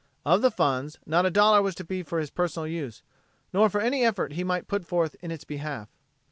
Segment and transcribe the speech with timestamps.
[0.25, 3.03] Of the fund, not a dollar was to be for his personal use,
[3.53, 5.89] nor for any effort he might put forth in its behalf.